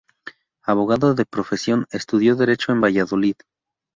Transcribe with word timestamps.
Abogado 0.63 1.13
de 1.13 1.27
profesión, 1.27 1.85
estudió 1.91 2.33
derecho 2.35 2.71
en 2.71 2.81
Valladolid. 2.81 3.35